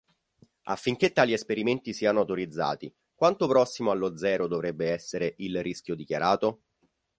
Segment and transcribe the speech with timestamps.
[0.63, 6.63] Affinché tali esperimenti siano autorizzati, quanto prossimo allo zero dovrebbe essere il rischio dichiarato?